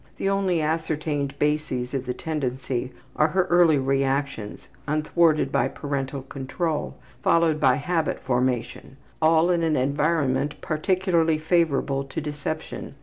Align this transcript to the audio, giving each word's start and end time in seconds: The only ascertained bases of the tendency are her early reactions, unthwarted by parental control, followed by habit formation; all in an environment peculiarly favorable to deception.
The 0.17 0.29
only 0.31 0.63
ascertained 0.63 1.37
bases 1.37 1.93
of 1.93 2.07
the 2.07 2.13
tendency 2.15 2.91
are 3.15 3.27
her 3.27 3.43
early 3.51 3.77
reactions, 3.77 4.67
unthwarted 4.87 5.51
by 5.51 5.67
parental 5.67 6.23
control, 6.23 6.97
followed 7.21 7.59
by 7.59 7.75
habit 7.75 8.19
formation; 8.19 8.97
all 9.21 9.51
in 9.51 9.61
an 9.61 9.75
environment 9.75 10.59
peculiarly 10.59 11.37
favorable 11.37 12.03
to 12.05 12.19
deception. 12.19 12.95